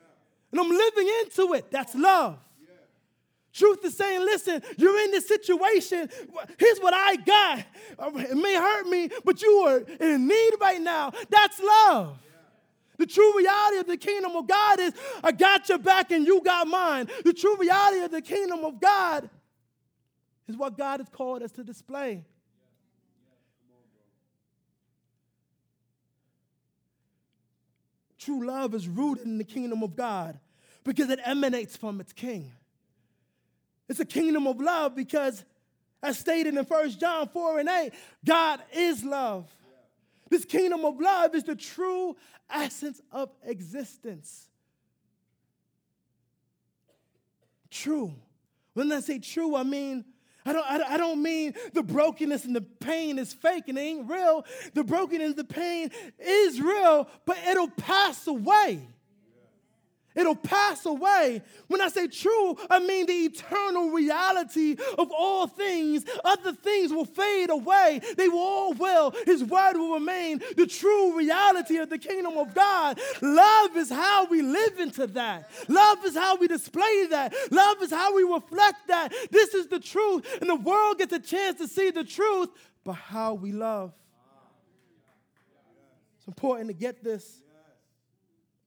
[0.51, 1.71] And I'm living into it.
[1.71, 2.37] That's love.
[3.57, 6.07] Truth is saying, listen, you're in this situation.
[6.59, 7.65] Here's what I got.
[8.29, 11.11] It may hurt me, but you are in need right now.
[11.31, 12.19] That's love.
[12.99, 14.93] The true reality of the kingdom of God is
[15.23, 17.09] I got your back and you got mine.
[17.25, 19.27] The true reality of the kingdom of God
[20.47, 22.25] is what God has called us to display.
[28.19, 30.39] True love is rooted in the kingdom of God
[30.83, 32.51] because it emanates from its king.
[33.89, 35.43] It's a kingdom of love because,
[36.03, 37.91] as stated in 1 John 4 and 8,
[38.25, 39.49] God is love.
[40.29, 42.15] This kingdom of love is the true
[42.49, 44.49] essence of existence.
[47.69, 48.13] True.
[48.73, 50.05] When I say true, I mean
[50.47, 54.09] I don't, I don't mean the brokenness and the pain is fake and it ain't
[54.09, 54.45] real.
[54.73, 58.87] The brokenness and the pain is real, but it'll pass away.
[60.17, 61.41] It'll pass away.
[61.67, 66.03] When I say true, I mean the eternal reality of all things.
[66.25, 69.13] Other things will fade away, they will all will.
[69.25, 72.99] His word will remain the true reality of the kingdom of God.
[73.21, 75.49] Love is how we live into that.
[75.67, 77.33] Love is how we display that.
[77.51, 79.13] Love is how we reflect that.
[79.31, 80.25] This is the truth.
[80.41, 82.49] And the world gets a chance to see the truth
[82.83, 83.93] but how we love.
[86.17, 87.41] It's important to get this.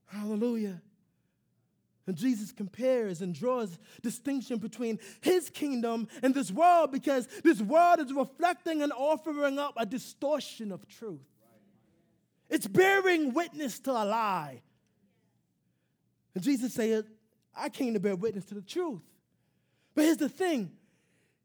[0.07, 0.83] Hallelujah.
[2.11, 8.01] And Jesus compares and draws distinction between his kingdom and this world because this world
[8.01, 11.21] is reflecting and offering up a distortion of truth.
[12.49, 14.61] It's bearing witness to a lie.
[16.35, 17.05] And Jesus said,
[17.55, 19.03] I came to bear witness to the truth.
[19.95, 20.73] But here's the thing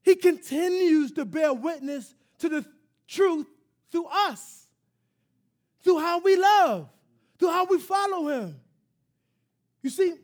[0.01, 2.65] He continues to bear witness to the
[3.07, 3.45] truth
[3.91, 4.65] through us,
[5.83, 6.89] through how we love,
[7.37, 8.59] through how we follow Him.
[9.83, 10.15] You see,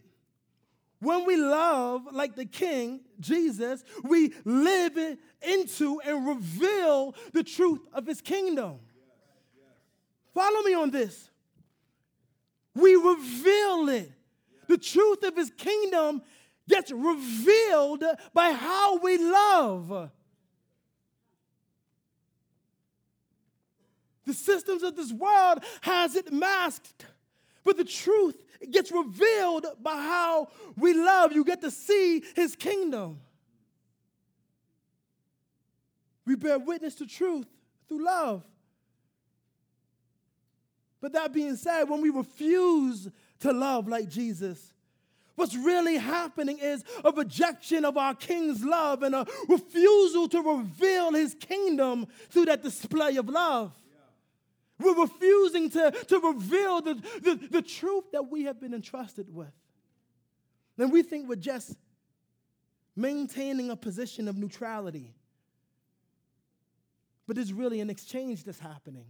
[1.02, 8.06] when we love like the King, Jesus, we live into and reveal the truth of
[8.06, 8.80] his kingdom.
[10.34, 11.30] Follow me on this.
[12.76, 14.12] We reveal it.
[14.68, 16.22] The truth of his kingdom
[16.70, 20.12] gets revealed by how we love.
[24.26, 27.08] The systems of this world has it masked,
[27.64, 28.36] but the truth
[28.70, 31.32] gets revealed by how we love.
[31.32, 33.20] You get to see his kingdom.
[36.26, 37.48] We bear witness to truth
[37.88, 38.44] through love.
[41.02, 44.72] But that being said, when we refuse to love like Jesus,
[45.36, 51.14] what's really happening is a rejection of our King's love and a refusal to reveal
[51.14, 53.74] his kingdom through that display of love.
[54.82, 59.54] We're refusing to, to reveal the, the, the truth that we have been entrusted with.
[60.78, 61.76] And we think we're just
[62.96, 65.14] maintaining a position of neutrality.
[67.28, 69.06] But there's really an exchange that's happening.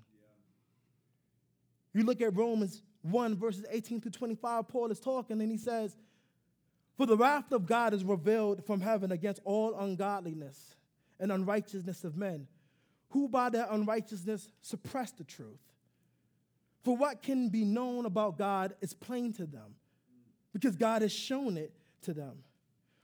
[1.94, 5.96] You look at Romans 1, verses 18 to 25, Paul is talking and he says,
[6.98, 10.76] For the wrath of God is revealed from heaven against all ungodliness
[11.20, 12.48] and unrighteousness of men
[13.12, 15.60] who by their unrighteousness suppress the truth.
[16.84, 19.76] For what can be known about God is plain to them,
[20.54, 21.74] because God has shown it
[22.04, 22.44] to them.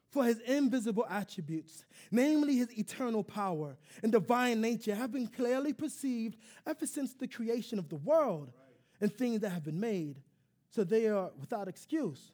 [0.10, 6.38] For his invisible attributes, namely his eternal power and divine nature, have been clearly perceived
[6.66, 8.52] ever since the creation of the world
[9.00, 10.22] and things that have been made.
[10.70, 12.32] So they are without excuse.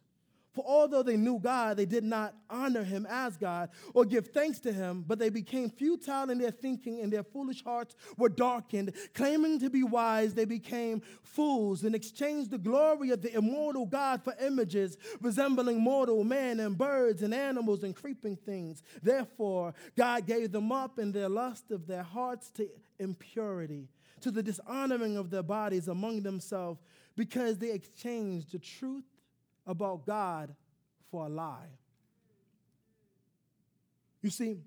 [0.53, 4.59] For although they knew God, they did not honor him as God or give thanks
[4.59, 8.93] to him, but they became futile in their thinking and their foolish hearts were darkened.
[9.15, 14.23] Claiming to be wise, they became fools and exchanged the glory of the immortal God
[14.23, 18.83] for images resembling mortal men and birds and animals and creeping things.
[19.01, 23.89] Therefore, God gave them up in their lust of their hearts to impurity,
[24.21, 26.79] to the dishonoring of their bodies among themselves,
[27.15, 29.03] because they exchanged the truth
[29.65, 30.55] about God
[31.09, 31.69] for a lie.
[34.21, 34.61] You see,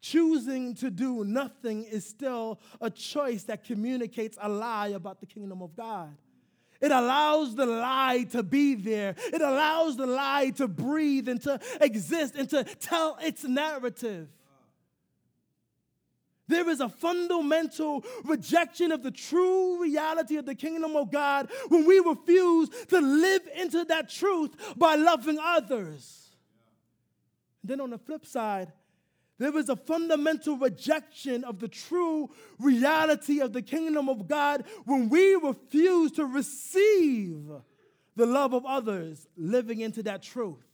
[0.00, 5.62] choosing to do nothing is still a choice that communicates a lie about the kingdom
[5.62, 6.16] of God.
[6.80, 9.14] It allows the lie to be there.
[9.18, 14.28] It allows the lie to breathe and to exist and to tell its narrative.
[16.48, 21.86] There is a fundamental rejection of the true reality of the kingdom of God when
[21.86, 26.30] we refuse to live into that truth by loving others.
[27.64, 28.72] Then on the flip side,
[29.38, 35.08] there is a fundamental rejection of the true reality of the kingdom of God when
[35.08, 37.44] we refuse to receive
[38.14, 40.64] the love of others living into that truth.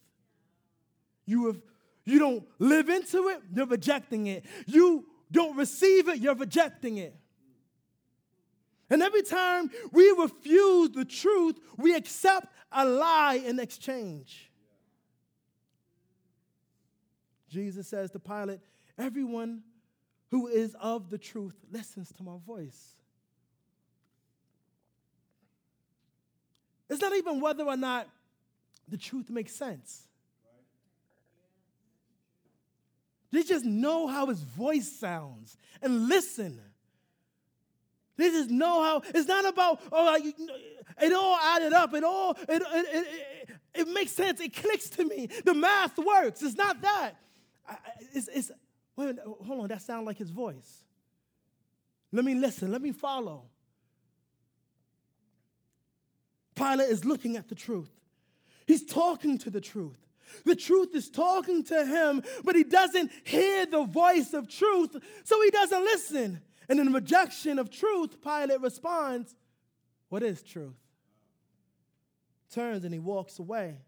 [1.26, 1.60] You, have,
[2.04, 4.44] you don't live into it, you're rejecting it.
[4.66, 7.16] You don't receive it, you're rejecting it.
[8.90, 14.50] And every time we refuse the truth, we accept a lie in exchange.
[17.48, 18.60] Jesus says to Pilate,
[18.98, 19.62] Everyone
[20.30, 22.94] who is of the truth listens to my voice.
[26.88, 28.08] It's not even whether or not
[28.88, 30.02] the truth makes sense.
[33.32, 36.60] They just know how his voice sounds and listen.
[38.18, 40.22] They just know how, it's not about, oh, like,
[41.02, 41.94] it all added up.
[41.94, 44.38] It all, it, it, it, it, makes sense.
[44.38, 45.28] It clicks to me.
[45.44, 46.42] The math works.
[46.42, 47.12] It's not that.
[48.12, 48.50] It's, it's
[48.96, 50.84] wait, hold on, that sounds like his voice.
[52.12, 52.70] Let me listen.
[52.70, 53.44] Let me follow.
[56.54, 57.90] Pilate is looking at the truth.
[58.66, 59.98] He's talking to the truth.
[60.44, 65.42] The truth is talking to him, but he doesn't hear the voice of truth, so
[65.42, 66.40] he doesn't listen.
[66.68, 69.34] And in rejection of truth, Pilate responds,
[70.08, 70.74] What is truth?
[72.52, 73.78] Turns and he walks away.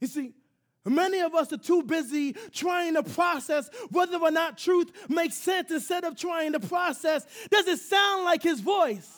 [0.00, 0.34] You see,
[0.86, 5.70] Many of us are too busy trying to process whether or not truth makes sense
[5.70, 9.10] instead of trying to process does it sound like his voice?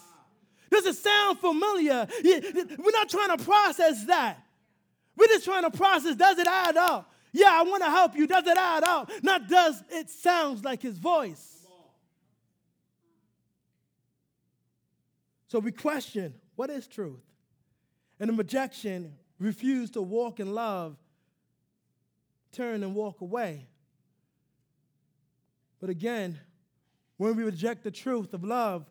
[0.71, 2.07] Does it sound familiar?
[2.23, 4.46] We're not trying to process that.
[5.17, 7.13] We're just trying to process does it add up?
[7.33, 8.27] Yeah, I want to help you.
[8.27, 9.11] Does it add up?
[9.23, 11.57] Not does it sounds like his voice.
[15.49, 17.21] So we question what is truth?
[18.19, 20.97] And in rejection, refuse to walk in love,
[22.53, 23.67] turn and walk away.
[25.81, 26.41] But again,
[27.19, 28.87] when we reject the truth of love,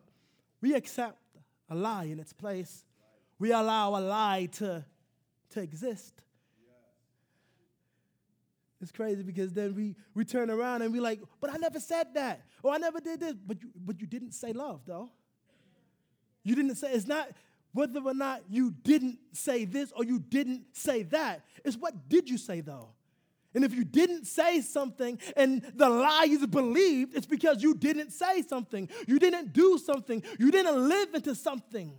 [0.60, 1.18] we accept
[1.68, 2.84] a lie in its place.
[3.38, 4.84] We allow a lie to
[5.50, 6.22] to exist.
[8.80, 12.12] It's crazy because then we, we turn around and we like, but I never said
[12.14, 12.42] that.
[12.62, 13.34] Or I never did this.
[13.34, 15.10] But you, but you didn't say love, though.
[16.44, 17.28] You didn't say, it's not
[17.72, 21.44] whether or not you didn't say this or you didn't say that.
[21.64, 22.90] It's what did you say, though?
[23.54, 28.10] And if you didn't say something and the lie is believed, it's because you didn't
[28.10, 28.88] say something.
[29.06, 30.22] You didn't do something.
[30.38, 31.94] You didn't live into something.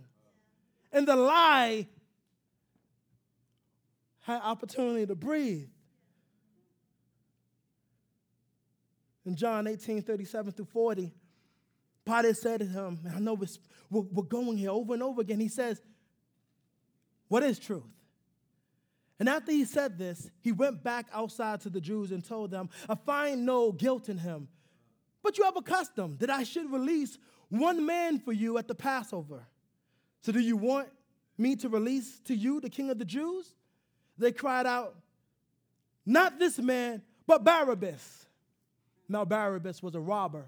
[0.92, 1.88] And the lie
[4.28, 5.68] had opportunity to breathe.
[9.24, 11.10] In John 18, 37 through 40,
[12.04, 13.38] Pilate said to him, I know
[13.90, 15.40] we're going here over and over again.
[15.40, 15.80] He says,
[17.28, 17.82] What is truth?
[19.18, 22.68] And after he said this, he went back outside to the Jews and told them,
[22.88, 24.48] I find no guilt in him.
[25.22, 27.18] But you have a custom that I should release
[27.48, 29.46] one man for you at the Passover.
[30.20, 30.88] So do you want
[31.36, 33.54] me to release to you the king of the Jews?
[34.18, 34.96] They cried out,
[36.04, 38.26] Not this man, but Barabbas.
[39.08, 40.44] Now, Barabbas was a robber.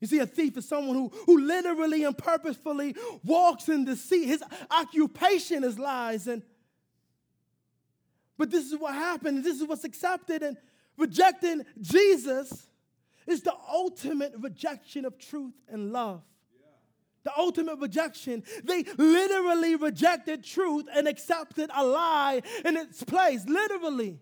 [0.00, 2.94] You see, a thief is someone who, who literally and purposefully
[3.24, 4.26] walks in deceit.
[4.26, 6.26] His occupation is lies.
[6.26, 6.42] And
[8.36, 9.44] but this is what happened.
[9.44, 10.42] This is what's accepted.
[10.42, 10.56] And
[10.96, 12.66] rejecting Jesus
[13.26, 16.22] is the ultimate rejection of truth and love
[17.24, 18.44] the ultimate rejection.
[18.62, 23.44] They literally rejected truth and accepted a lie in its place.
[23.46, 24.20] Literally.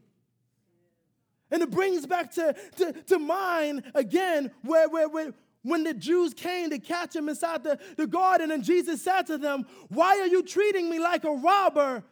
[1.50, 6.34] And it brings back to, to, to mind again where, where, where when the Jews
[6.34, 10.26] came to catch him inside the, the garden, and Jesus said to them, Why are
[10.26, 12.04] you treating me like a robber?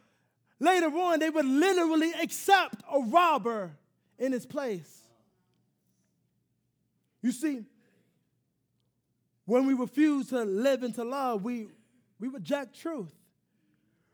[0.59, 3.71] Later on, they would literally accept a robber
[4.19, 5.01] in his place.
[7.23, 7.63] You see,
[9.51, 11.67] when we refuse to live into love, we,
[12.21, 13.13] we reject truth.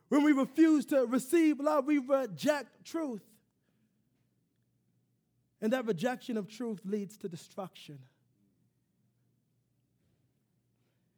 [0.10, 3.22] When we refuse to receive love, we reject truth.
[5.62, 8.00] And that rejection of truth leads to destruction.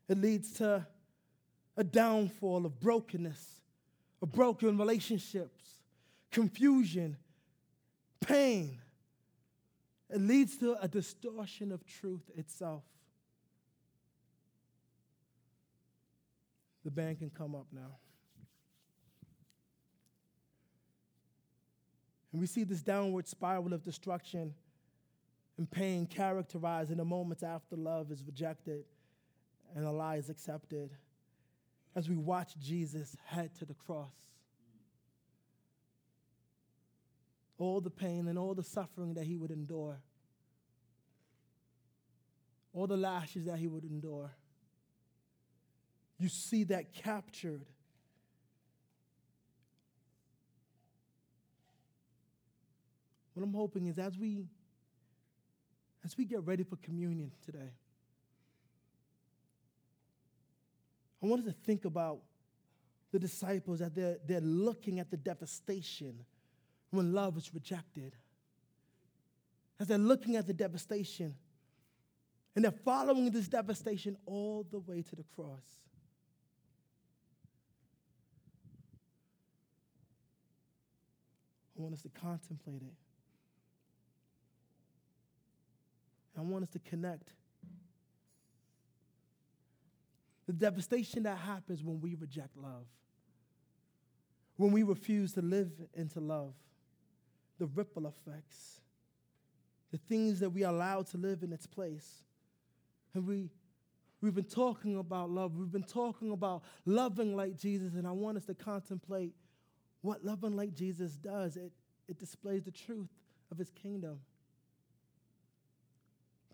[0.10, 0.86] It leads to
[1.78, 3.62] a downfall of brokenness,
[4.22, 5.76] of broken relationships,
[6.30, 7.16] confusion,
[8.20, 8.80] pain.
[10.10, 12.84] It leads to a distortion of truth itself.
[16.90, 18.00] The band can come up now.
[22.32, 24.56] And we see this downward spiral of destruction
[25.60, 28.86] and pain characterized in the moments after love is rejected
[29.76, 30.90] and a lie is accepted
[31.96, 34.16] as we watch Jesus head to the cross.
[37.60, 40.02] All the pain and all the suffering that he would endure,
[42.74, 44.32] all the lashes that he would endure.
[46.20, 47.66] You see that captured
[53.40, 54.44] What I'm hoping is as we
[56.04, 57.72] as we get ready for communion today,
[61.24, 62.20] I want us to think about
[63.14, 66.26] the disciples that they're, they're looking at the devastation
[66.92, 68.14] when love is rejected.
[69.80, 71.34] As they're looking at the devastation,
[72.56, 75.64] and they're following this devastation all the way to the cross.
[81.80, 82.94] I want us to contemplate it.
[86.38, 87.30] I want us to connect.
[90.46, 92.86] The devastation that happens when we reject love,
[94.58, 96.54] when we refuse to live into love,
[97.60, 98.82] the ripple effects,
[99.92, 102.24] the things that we allow to live in its place.
[103.14, 103.50] And we,
[104.22, 108.38] we've been talking about love, we've been talking about loving like Jesus, and I want
[108.38, 109.34] us to contemplate
[110.02, 111.58] what loving like Jesus does.
[111.58, 111.72] It,
[112.08, 113.10] it displays the truth
[113.52, 114.20] of his kingdom.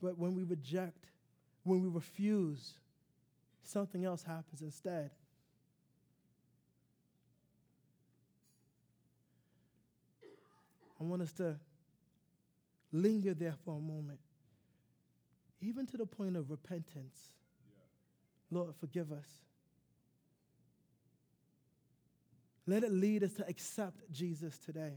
[0.01, 1.05] But when we reject,
[1.63, 2.73] when we refuse,
[3.63, 5.11] something else happens instead.
[10.99, 11.57] I want us to
[12.91, 14.19] linger there for a moment,
[15.61, 17.33] even to the point of repentance.
[18.51, 18.57] Yeah.
[18.57, 19.27] Lord, forgive us.
[22.67, 24.93] Let it lead us to accept Jesus today.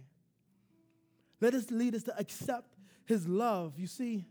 [1.41, 3.79] Let us lead us to accept his love.
[3.79, 4.27] You see,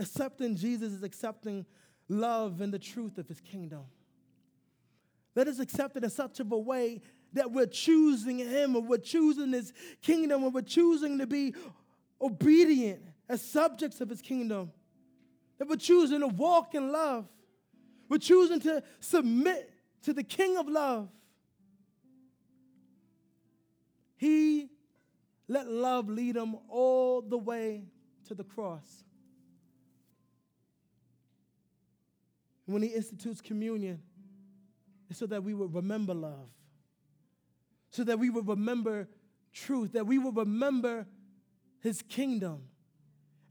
[0.00, 1.66] Accepting Jesus is accepting
[2.08, 3.82] love and the truth of his kingdom.
[5.36, 7.02] Let us accept it in such of a way
[7.34, 11.54] that we're choosing him or we're choosing his kingdom or we're choosing to be
[12.20, 14.72] obedient as subjects of his kingdom.
[15.58, 17.28] That we're choosing to walk in love.
[18.08, 19.70] We're choosing to submit
[20.04, 21.10] to the king of love.
[24.20, 24.68] He
[25.48, 27.84] let love lead him all the way
[28.28, 29.04] to the cross.
[32.70, 34.00] when he institutes communion,
[35.08, 36.48] it's so that we would remember love,
[37.90, 39.08] so that we would remember
[39.52, 41.06] truth, that we would remember
[41.80, 42.62] his kingdom,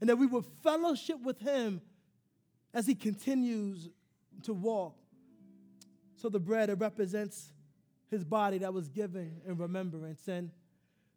[0.00, 1.82] and that we would fellowship with him
[2.72, 3.90] as he continues
[4.42, 4.96] to walk.
[6.16, 7.52] So the bread, it represents
[8.10, 10.50] his body that was given in remembrance, and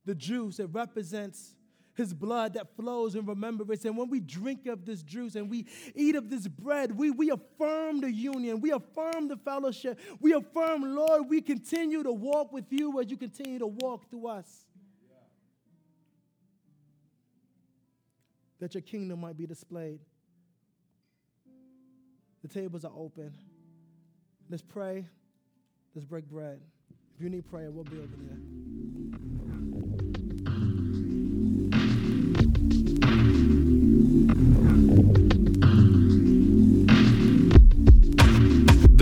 [0.05, 1.55] the juice, it represents
[1.95, 3.85] his blood that flows in remembrance.
[3.85, 7.29] And when we drink of this juice and we eat of this bread, we, we
[7.29, 12.65] affirm the union, we affirm the fellowship, we affirm, Lord, we continue to walk with
[12.71, 14.65] you as you continue to walk through us.
[18.59, 19.99] That your kingdom might be displayed.
[22.41, 23.33] The tables are open.
[24.49, 25.05] Let's pray.
[25.95, 26.59] Let's break bread.
[27.15, 28.52] If you need prayer, we'll be over there.